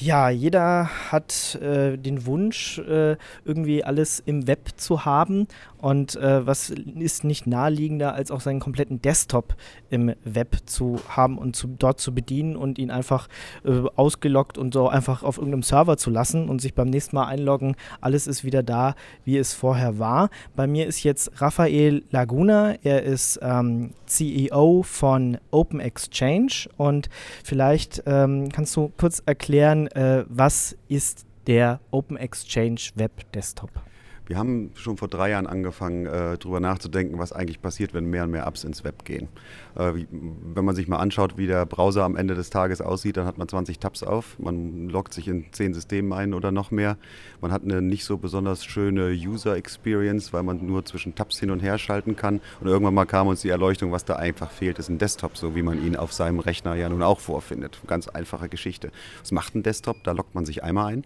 [0.00, 5.46] ja, jeder hat äh, den Wunsch, äh, irgendwie alles im Web zu haben.
[5.78, 9.54] Und äh, was ist nicht naheliegender, als auch seinen kompletten Desktop
[9.90, 13.28] im Web zu haben und zu, dort zu bedienen und ihn einfach
[13.64, 17.26] äh, ausgeloggt und so einfach auf irgendeinem Server zu lassen und sich beim nächsten Mal
[17.26, 17.76] einloggen.
[18.00, 18.94] Alles ist wieder da,
[19.24, 20.30] wie es vorher war.
[20.56, 22.76] Bei mir ist jetzt Raphael Laguna.
[22.82, 27.08] Er ist ähm, CEO von Open Exchange und
[27.42, 33.70] vielleicht ähm, kannst du kurz erklären, äh, was ist der Open Exchange Web Desktop?
[34.26, 38.24] Wir haben schon vor drei Jahren angefangen, äh, darüber nachzudenken, was eigentlich passiert, wenn mehr
[38.24, 39.28] und mehr Apps ins Web gehen.
[39.76, 43.18] Äh, wie, wenn man sich mal anschaut, wie der Browser am Ende des Tages aussieht,
[43.18, 46.70] dann hat man 20 Tabs auf, man loggt sich in 10 Systemen ein oder noch
[46.70, 46.96] mehr.
[47.42, 51.50] Man hat eine nicht so besonders schöne User Experience, weil man nur zwischen Tabs hin
[51.50, 52.40] und her schalten kann.
[52.60, 55.54] Und irgendwann mal kam uns die Erleuchtung, was da einfach fehlt, ist ein Desktop, so
[55.54, 57.78] wie man ihn auf seinem Rechner ja nun auch vorfindet.
[57.86, 58.90] Ganz einfache Geschichte.
[59.20, 60.02] Was macht ein Desktop?
[60.02, 61.04] Da loggt man sich einmal ein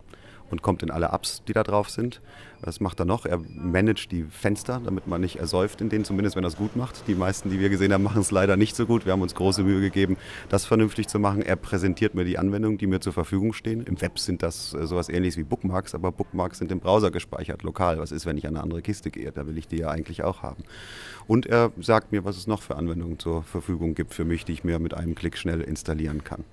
[0.50, 2.20] und kommt in alle Apps, die da drauf sind.
[2.60, 3.24] Was macht er noch?
[3.24, 6.74] Er managt die Fenster, damit man nicht ersäuft in denen, zumindest wenn er es gut
[6.74, 7.06] macht.
[7.06, 9.06] Die meisten, die wir gesehen haben, machen es leider nicht so gut.
[9.06, 10.16] Wir haben uns große Mühe gegeben,
[10.48, 11.42] das vernünftig zu machen.
[11.42, 13.82] Er präsentiert mir die Anwendungen, die mir zur Verfügung stehen.
[13.82, 17.62] Im Web sind das äh, sowas ähnliches wie Bookmarks, aber Bookmarks sind im Browser gespeichert,
[17.62, 17.98] lokal.
[17.98, 19.30] Was ist, wenn ich an eine andere Kiste gehe?
[19.30, 20.64] Da will ich die ja eigentlich auch haben.
[21.28, 24.52] Und er sagt mir, was es noch für Anwendungen zur Verfügung gibt für mich, die
[24.52, 26.44] ich mir mit einem Klick schnell installieren kann.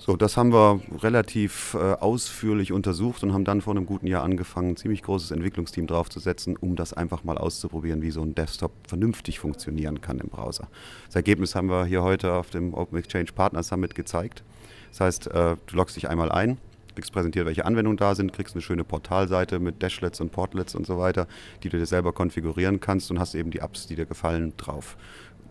[0.00, 4.22] So, das haben wir relativ äh, ausführlich untersucht und haben dann vor einem guten Jahr
[4.22, 8.72] angefangen, ein ziemlich großes Entwicklungsteam draufzusetzen, um das einfach mal auszuprobieren, wie so ein Desktop
[8.86, 10.68] vernünftig funktionieren kann im Browser.
[11.06, 14.44] Das Ergebnis haben wir hier heute auf dem Open Exchange Partner Summit gezeigt.
[14.90, 16.58] Das heißt, äh, du loggst dich einmal ein,
[16.98, 20.84] kriegst präsentiert, welche Anwendungen da sind, kriegst eine schöne Portalseite mit Dashlets und Portlets und
[20.84, 21.28] so weiter,
[21.62, 24.96] die du dir selber konfigurieren kannst und hast eben die Apps, die dir gefallen, drauf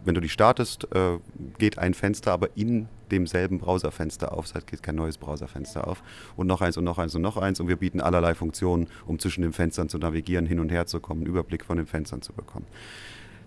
[0.04, 1.20] wenn du die startest, äh,
[1.58, 4.46] geht ein Fenster aber in demselben Browserfenster auf.
[4.46, 6.02] Das heißt, geht kein neues Browserfenster auf.
[6.38, 7.60] Und noch eins und noch eins und noch eins.
[7.60, 11.02] Und wir bieten allerlei Funktionen, um zwischen den Fenstern zu navigieren, hin und her zu
[11.02, 12.68] kommen, einen Überblick von den Fenstern zu bekommen.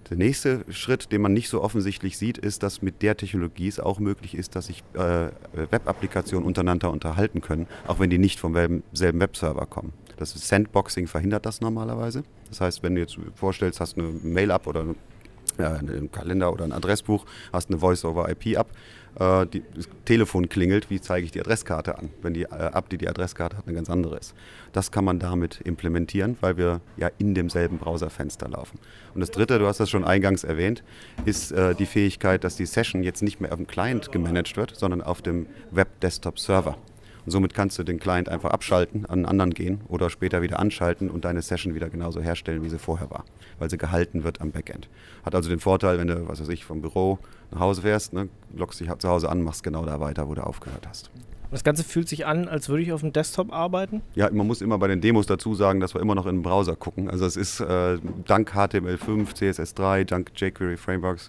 [0.08, 3.78] Der nächste Schritt, den man nicht so offensichtlich sieht, ist, dass mit der Technologie es
[3.78, 8.54] auch möglich ist, dass sich äh, Web-Applikationen untereinander unterhalten können, auch wenn die nicht vom
[8.92, 9.92] selben Webserver kommen.
[10.16, 12.24] Das Sandboxing verhindert das normalerweise.
[12.48, 14.94] Das heißt, wenn du jetzt vorstellst, hast eine Mail-Up oder eine
[15.60, 18.70] ja, einen Kalender oder ein Adressbuch, hast eine Voice-over-IP ab,
[19.18, 22.88] äh, die, das Telefon klingelt, wie zeige ich die Adresskarte an, wenn die äh, App,
[22.88, 24.34] die die Adresskarte hat, eine ganz andere ist.
[24.72, 28.78] Das kann man damit implementieren, weil wir ja in demselben Browserfenster laufen.
[29.14, 30.84] Und das Dritte, du hast das schon eingangs erwähnt,
[31.24, 34.76] ist äh, die Fähigkeit, dass die Session jetzt nicht mehr auf dem Client gemanagt wird,
[34.76, 36.76] sondern auf dem Web-Desktop-Server.
[37.24, 40.58] Und somit kannst du den Client einfach abschalten, an einen anderen gehen oder später wieder
[40.58, 43.24] anschalten und deine Session wieder genauso herstellen, wie sie vorher war,
[43.58, 44.88] weil sie gehalten wird am Backend.
[45.24, 47.18] Hat also den Vorteil, wenn du, was weiß ich, vom Büro
[47.50, 50.44] nach Hause fährst, ne, lockst dich zu Hause an, machst genau da weiter, wo du
[50.44, 51.10] aufgehört hast.
[51.50, 54.02] Das Ganze fühlt sich an, als würde ich auf dem Desktop arbeiten?
[54.14, 56.42] Ja, man muss immer bei den Demos dazu sagen, dass wir immer noch in den
[56.42, 57.10] Browser gucken.
[57.10, 61.28] Also es ist äh, dank HTML5, CSS3, dank jQuery Frameworks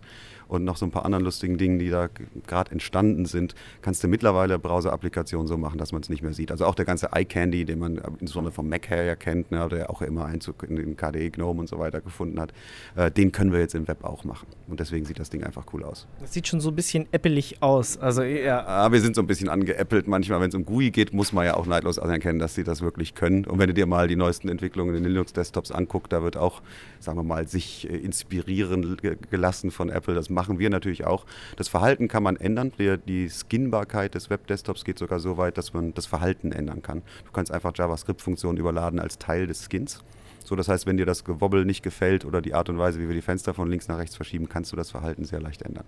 [0.51, 2.09] und noch so ein paar anderen lustigen Dingen, die da
[2.45, 6.51] gerade entstanden sind, kannst du mittlerweile Browser-Applikationen so machen, dass man es nicht mehr sieht.
[6.51, 9.89] Also auch der ganze iCandy, den man insbesondere vom Mac her ja kennt, ne, der
[9.89, 12.51] auch immer Einzug in den KDE GNOME und so weiter gefunden hat,
[12.97, 14.47] äh, den können wir jetzt im Web auch machen.
[14.67, 16.05] Und deswegen sieht das Ding einfach cool aus.
[16.19, 17.97] Das sieht schon so ein bisschen appelig aus.
[17.97, 18.65] Also ja.
[18.67, 20.09] Ah, wir sind so ein bisschen angeäppelt.
[20.09, 22.81] Manchmal, wenn es um GUI geht, muss man ja auch neidlos anerkennen, dass sie das
[22.81, 23.45] wirklich können.
[23.45, 26.61] Und wenn du dir mal die neuesten Entwicklungen in den Linux-Desktops anguckst, da wird auch,
[26.99, 28.97] sagen wir mal, sich äh, inspirieren
[29.29, 30.15] gelassen von Apple.
[30.15, 31.27] Das machen wir natürlich auch.
[31.55, 32.71] Das Verhalten kann man ändern.
[32.79, 37.03] Die, die Skinbarkeit des Web-Desktops geht sogar so weit, dass man das Verhalten ändern kann.
[37.25, 39.99] Du kannst einfach JavaScript-Funktionen überladen als Teil des Skins.
[40.43, 43.07] So, das heißt, wenn dir das Gewobbel nicht gefällt oder die Art und Weise, wie
[43.07, 45.85] wir die Fenster von links nach rechts verschieben, kannst du das Verhalten sehr leicht ändern.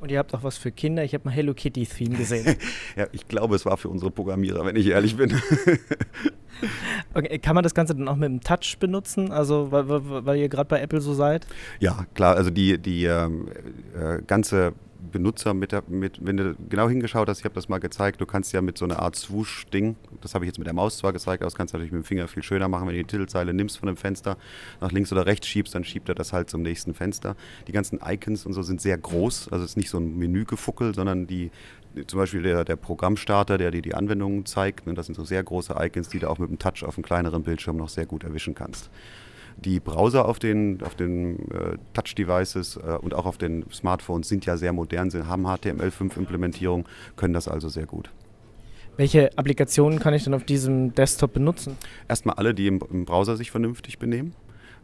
[0.00, 1.04] Und ihr habt auch was für Kinder.
[1.04, 2.56] Ich habe mal Hello Kitty Theme gesehen.
[2.96, 5.40] ja, ich glaube, es war für unsere Programmierer, wenn ich ehrlich bin.
[7.14, 9.32] okay, kann man das Ganze dann auch mit dem Touch benutzen?
[9.32, 11.46] Also, weil, weil ihr gerade bei Apple so seid?
[11.80, 12.36] Ja, klar.
[12.36, 13.48] Also die, die ähm,
[13.98, 14.72] äh, ganze
[15.12, 18.26] Benutzer mit, der, mit, wenn du genau hingeschaut hast, ich habe das mal gezeigt, du
[18.26, 21.12] kannst ja mit so einer Art Swoosh-Ding, das habe ich jetzt mit der Maus zwar
[21.12, 23.06] gezeigt, aber das kannst du natürlich mit dem Finger viel schöner machen, wenn du die
[23.06, 24.36] Titelzeile nimmst von dem Fenster,
[24.80, 27.36] nach links oder rechts schiebst, dann schiebt er das halt zum nächsten Fenster.
[27.68, 30.94] Die ganzen Icons und so sind sehr groß, also es ist nicht so ein Menügefuckel,
[30.94, 31.50] sondern die,
[32.06, 35.42] zum Beispiel der, der Programmstarter, der dir die Anwendungen zeigt, ne, das sind so sehr
[35.42, 38.24] große Icons, die du auch mit dem Touch auf einem kleineren Bildschirm noch sehr gut
[38.24, 38.90] erwischen kannst.
[39.56, 44.46] Die Browser auf den, auf den äh, Touch-Devices äh, und auch auf den Smartphones sind
[44.46, 46.86] ja sehr modern, sie haben HTML5-Implementierung,
[47.16, 48.10] können das also sehr gut.
[48.96, 51.76] Welche Applikationen kann ich denn auf diesem Desktop benutzen?
[52.08, 54.34] Erstmal alle, die im, im Browser sich vernünftig benehmen.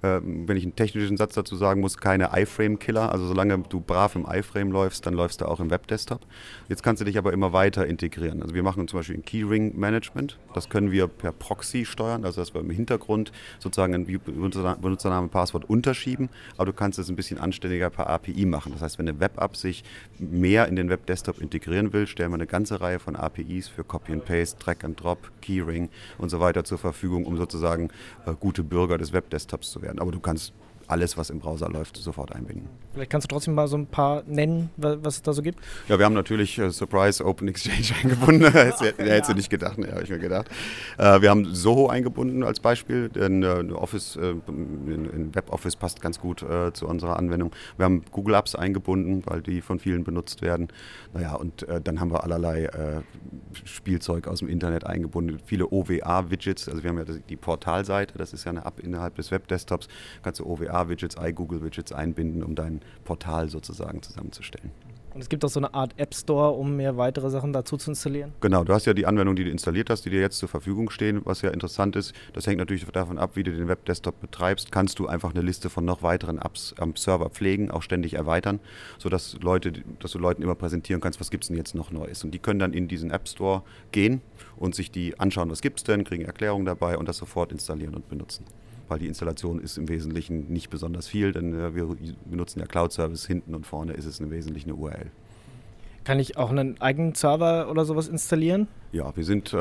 [0.03, 3.13] Äh, wenn ich einen technischen Satz dazu sagen muss, keine iFrame-Killer.
[3.13, 6.21] Also solange du brav im iFrame läufst, dann läufst du auch im Webdesktop.
[6.69, 8.43] Jetzt kannst du dich aber immer weiter integrieren.
[8.43, 10.39] Also wir machen zum Beispiel ein Keyring-Management.
[10.55, 15.69] Das können wir per Proxy steuern, also dass wir im Hintergrund sozusagen ein Benutzername, Passwort
[15.69, 18.73] unterschieben, aber du kannst es ein bisschen anständiger per API machen.
[18.73, 19.85] Das heißt, wenn eine Web-App sich
[20.19, 24.13] mehr in den Webdesktop integrieren will, stellen wir eine ganze Reihe von APIs für Copy
[24.13, 25.89] and Paste, Drag and Drop, Keyring
[26.19, 27.91] und so weiter zur Verfügung, um sozusagen
[28.27, 29.90] äh, gute Bürger des Webdesktops zu werden.
[29.99, 30.53] Aber du kannst
[30.91, 32.69] alles, was im Browser läuft, sofort einbinden.
[32.93, 35.61] Vielleicht kannst du trotzdem mal so ein paar nennen, was es da so gibt.
[35.89, 38.53] Ja, wir haben natürlich äh, Surprise Open Exchange eingebunden.
[38.53, 39.35] das hätte, hätte ja.
[39.35, 40.49] nicht gedacht, ne, habe ich mir gedacht.
[40.99, 46.01] Äh, wir haben Soho eingebunden als Beispiel, denn äh, Office, äh, in, in WebOffice passt
[46.01, 47.53] ganz gut äh, zu unserer Anwendung.
[47.77, 50.69] Wir haben Google Apps eingebunden, weil die von vielen benutzt werden.
[51.15, 52.69] Naja, und äh, dann haben wir allerlei
[53.65, 56.69] Spielzeug aus dem Internet eingebunden, viele OWA-Widgets.
[56.69, 59.89] Also wir haben ja die Portalseite, das ist ja eine App innerhalb des Webdesktops.
[60.23, 64.73] Kannst du OWA widgets iGoogle-Widgets einbinden, um dein Portal sozusagen zusammenzustellen.
[65.13, 67.91] Und es gibt auch so eine Art App Store, um mehr weitere Sachen dazu zu
[67.91, 68.33] installieren?
[68.41, 70.89] Genau, du hast ja die Anwendung, die du installiert hast, die dir jetzt zur Verfügung
[70.91, 71.23] stehen.
[71.25, 74.71] Was ja interessant ist, das hängt natürlich davon ab, wie du den Webdesktop betreibst.
[74.71, 78.61] Kannst du einfach eine Liste von noch weiteren Apps am Server pflegen, auch ständig erweitern,
[78.99, 82.23] sodass Leute, dass du Leuten immer präsentieren kannst, was gibt es denn jetzt noch Neues.
[82.23, 84.21] Und die können dann in diesen App Store gehen
[84.57, 87.97] und sich die anschauen, was gibt es denn, kriegen Erklärungen dabei und das sofort installieren
[87.97, 88.45] und benutzen
[88.91, 93.27] weil die Installation ist im Wesentlichen nicht besonders viel, denn äh, wir benutzen ja Cloud-Service,
[93.27, 95.11] hinten und vorne ist es im Wesentlichen eine URL.
[96.11, 98.67] Kann ich auch einen eigenen Server oder sowas installieren?
[98.91, 99.59] Ja, wir sind, äh,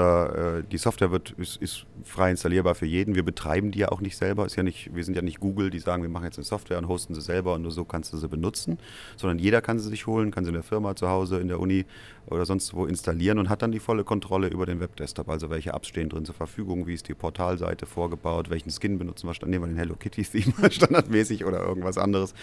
[0.57, 3.13] äh, die Software wird, ist, ist, frei installierbar für jeden.
[3.13, 4.48] Wir betreiben die ja auch nicht selber.
[4.48, 6.80] Ist ja nicht, wir sind ja nicht Google, die sagen, wir machen jetzt eine Software
[6.80, 8.80] und hosten sie selber und nur so kannst du sie benutzen,
[9.16, 11.60] sondern jeder kann sie sich holen, kann sie in der Firma, zu Hause, in der
[11.60, 11.86] Uni
[12.25, 15.30] oder sonst wo installieren und hat dann die volle Kontrolle über den Webdesktop.
[15.30, 19.28] Also welche Apps stehen drin zur Verfügung, wie ist die Portalseite vorgebaut, welchen Skin benutzen
[19.28, 22.34] wir, nehmen wir den Hello Kitty Theme standardmäßig oder irgendwas anderes.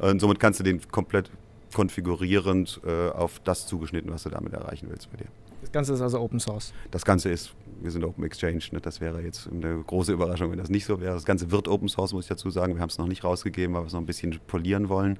[0.00, 1.30] Und somit kannst du den komplett
[1.74, 5.28] konfigurierend äh, auf das zugeschnitten, was du damit erreichen willst bei dir.
[5.74, 6.72] Das Ganze ist also Open Source.
[6.92, 8.80] Das Ganze ist, wir sind Open Exchange, ne?
[8.80, 11.14] das wäre jetzt eine große Überraschung, wenn das nicht so wäre.
[11.14, 12.76] Das Ganze wird Open Source, muss ich dazu sagen.
[12.76, 15.18] Wir haben es noch nicht rausgegeben, weil wir es noch ein bisschen polieren wollen.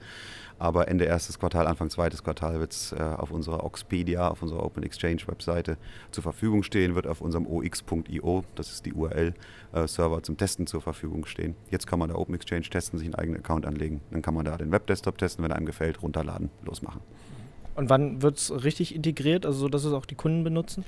[0.61, 4.63] Aber Ende erstes Quartal, Anfang zweites Quartal wird es äh, auf unserer Oxpedia, auf unserer
[4.63, 5.77] Open Exchange Webseite
[6.13, 10.83] zur Verfügung stehen, wird auf unserem ox.io, das ist die URL-Server äh, zum Testen zur
[10.83, 11.57] Verfügung stehen.
[11.73, 14.03] Jetzt kann man da Open Exchange testen, sich einen eigenen Account anlegen.
[14.13, 17.01] Dann kann man da den Webdesktop testen, wenn einem gefällt, runterladen, losmachen.
[17.75, 20.85] Und wann wird es richtig integriert, also so, dass es auch die Kunden benutzen?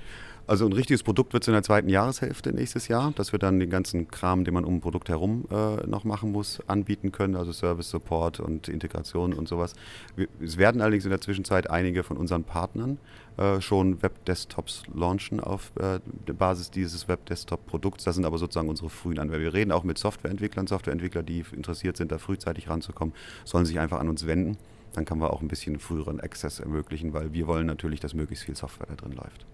[0.49, 3.59] Also ein richtiges Produkt wird es in der zweiten Jahreshälfte nächstes Jahr, dass wir dann
[3.59, 7.35] den ganzen Kram, den man um ein Produkt herum äh, noch machen muss, anbieten können,
[7.35, 9.75] also Service Support und Integration und sowas.
[10.15, 12.99] Wir, es werden allerdings in der Zwischenzeit einige von unseren Partnern
[13.39, 15.99] äh, schon Web-Desktops launchen auf äh,
[16.29, 18.05] der Basis dieses Web-Desktop-Produkts.
[18.05, 19.41] Das sind aber sozusagen unsere frühen Anwender.
[19.41, 23.99] Wir reden auch mit Softwareentwicklern, Softwareentwickler, die interessiert sind, da frühzeitig ranzukommen, sollen sich einfach
[23.99, 24.59] an uns wenden
[24.97, 28.47] dann kann man auch ein bisschen früheren Access ermöglichen, weil wir wollen natürlich, dass möglichst
[28.47, 29.47] viel Software da drin läuft.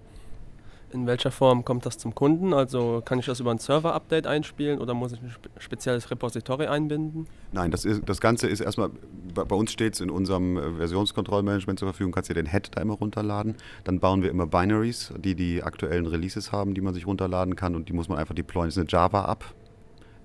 [0.92, 2.52] In welcher Form kommt das zum Kunden?
[2.52, 7.26] Also kann ich das über ein Server-Update einspielen oder muss ich ein spezielles Repository einbinden?
[7.50, 8.90] Nein, das, ist, das Ganze ist erstmal,
[9.34, 12.82] bei, uns steht es in unserem äh, Versionskontrollmanagement zur Verfügung, kannst du den Head da
[12.82, 13.56] immer runterladen.
[13.82, 17.74] Dann bauen wir immer Binaries, die die aktuellen Releases haben, die man sich runterladen kann
[17.74, 18.68] und die muss man einfach deployen.
[18.68, 19.44] Das ist eine Java-App,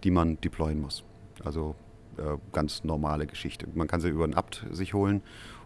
[0.04, 1.04] die man deployen muss.
[1.44, 1.76] Also
[2.52, 3.68] ganz normale Geschichte.
[3.74, 5.22] Man kann sie über ein Apt sich holen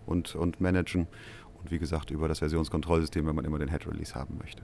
[0.06, 1.08] und, und managen.
[1.62, 4.64] Und wie gesagt, über das Versionskontrollsystem, wenn man immer den Head-Release haben möchte.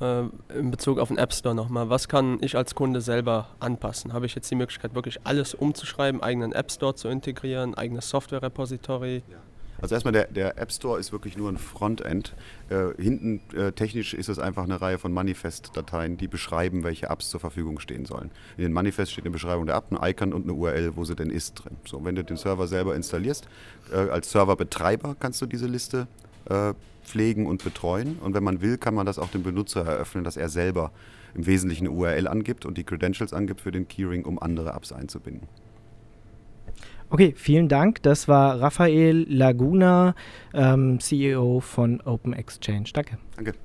[0.00, 0.24] Äh,
[0.58, 4.12] in Bezug auf den App Store nochmal, was kann ich als Kunde selber anpassen?
[4.12, 9.22] Habe ich jetzt die Möglichkeit, wirklich alles umzuschreiben, eigenen App Store zu integrieren, eigenes Software-Repository?
[9.28, 9.36] Ja.
[9.80, 12.34] Also erstmal, der, der App Store ist wirklich nur ein Frontend.
[12.68, 17.30] Äh, hinten äh, technisch ist es einfach eine Reihe von Manifest-Dateien, die beschreiben, welche Apps
[17.30, 18.30] zur Verfügung stehen sollen.
[18.56, 21.16] In den Manifest steht eine Beschreibung der App, ein Icon und eine URL, wo sie
[21.16, 21.76] denn ist drin.
[21.84, 23.48] So, wenn du den Server selber installierst,
[23.92, 26.06] äh, als Serverbetreiber kannst du diese Liste
[26.46, 28.18] äh, pflegen und betreuen.
[28.18, 30.92] Und wenn man will, kann man das auch dem Benutzer eröffnen, dass er selber
[31.34, 34.92] im Wesentlichen eine URL angibt und die Credentials angibt für den Keyring, um andere Apps
[34.92, 35.48] einzubinden.
[37.14, 38.02] Okay, vielen Dank.
[38.02, 40.16] Das war Raphael Laguna,
[40.52, 42.90] ähm, CEO von Open Exchange.
[42.92, 43.18] Danke.
[43.36, 43.54] Danke.